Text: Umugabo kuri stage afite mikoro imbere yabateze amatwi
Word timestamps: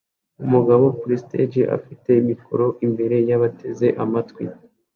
Umugabo 0.43 0.85
kuri 0.99 1.15
stage 1.23 1.61
afite 1.77 2.11
mikoro 2.29 2.65
imbere 2.85 3.15
yabateze 3.29 3.87
amatwi 4.03 4.43